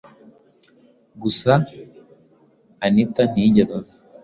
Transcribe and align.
gusa 1.21 1.51
anita 2.85 3.21
ntiyigeze 3.31 3.73
aza, 3.79 3.95